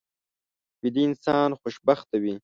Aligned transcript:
ویده 0.81 1.01
انسان 1.09 1.49
خوشبخته 1.61 2.15
وي 2.23 2.33